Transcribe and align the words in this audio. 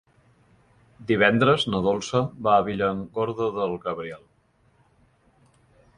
Divendres 1.11 1.65
na 1.73 1.81
Dolça 1.89 2.23
va 2.47 2.55
a 2.61 2.65
Villargordo 2.71 3.53
del 3.61 3.79
Cabriel. 3.87 4.27